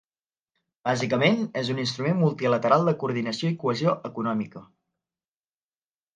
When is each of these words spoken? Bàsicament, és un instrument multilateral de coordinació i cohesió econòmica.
Bàsicament, 0.87 1.43
és 1.61 1.69
un 1.73 1.81
instrument 1.83 2.17
multilateral 2.21 2.89
de 2.91 2.95
coordinació 3.05 3.53
i 3.53 3.59
cohesió 3.67 3.95
econòmica. 4.11 4.65